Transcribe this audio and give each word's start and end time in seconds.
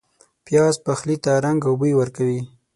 پیاز 0.45 0.75
پخلي 0.85 1.15
ته 1.23 1.31
رنګ 1.45 1.59
او 1.69 1.73
بوی 1.79 1.93
ورکوي 1.95 2.41